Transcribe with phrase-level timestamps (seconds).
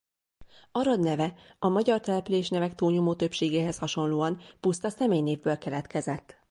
[0.71, 6.37] Arad neve a magyar településnevek túlnyomó többségéhez hasonlóan puszta személynévből keletkezett.